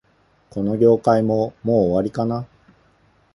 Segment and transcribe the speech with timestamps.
[0.49, 2.47] この業界も、もう終わりかな